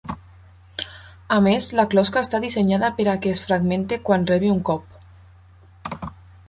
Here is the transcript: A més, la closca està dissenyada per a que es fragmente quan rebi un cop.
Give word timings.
A 1.35 1.37
més, 1.47 1.67
la 1.81 1.85
closca 1.91 2.23
està 2.27 2.39
dissenyada 2.47 2.91
per 3.01 3.07
a 3.13 3.15
que 3.27 3.35
es 3.35 3.43
fragmente 3.47 4.01
quan 4.09 4.27
rebi 4.33 4.53
un 4.57 4.65
cop. 4.71 6.09